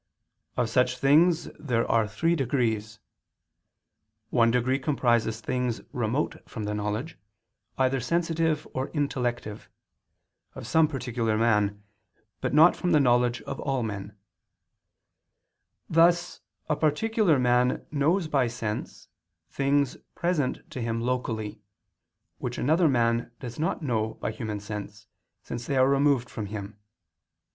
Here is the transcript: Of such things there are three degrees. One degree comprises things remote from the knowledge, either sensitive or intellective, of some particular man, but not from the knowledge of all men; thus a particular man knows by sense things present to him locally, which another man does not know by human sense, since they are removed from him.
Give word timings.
Of 0.57 0.67
such 0.67 0.97
things 0.97 1.43
there 1.59 1.85
are 1.87 2.07
three 2.07 2.35
degrees. 2.35 2.97
One 4.31 4.49
degree 4.49 4.79
comprises 4.79 5.41
things 5.41 5.79
remote 5.93 6.37
from 6.49 6.63
the 6.63 6.73
knowledge, 6.73 7.19
either 7.77 7.99
sensitive 7.99 8.67
or 8.73 8.87
intellective, 8.95 9.69
of 10.55 10.65
some 10.65 10.87
particular 10.87 11.37
man, 11.37 11.83
but 12.39 12.51
not 12.51 12.75
from 12.75 12.93
the 12.93 12.99
knowledge 12.99 13.43
of 13.43 13.59
all 13.59 13.83
men; 13.83 14.17
thus 15.87 16.41
a 16.67 16.75
particular 16.75 17.37
man 17.37 17.85
knows 17.91 18.27
by 18.27 18.47
sense 18.47 19.07
things 19.51 19.97
present 20.15 20.67
to 20.71 20.81
him 20.81 20.99
locally, 20.99 21.61
which 22.39 22.57
another 22.57 22.87
man 22.87 23.29
does 23.39 23.59
not 23.59 23.83
know 23.83 24.15
by 24.15 24.31
human 24.31 24.59
sense, 24.59 25.05
since 25.43 25.67
they 25.67 25.77
are 25.77 25.87
removed 25.87 26.27
from 26.27 26.47
him. 26.47 26.79